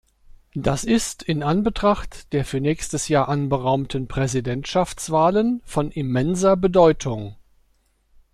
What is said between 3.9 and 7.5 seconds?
Präsidentschaftswahlen von immenser Bedeutung.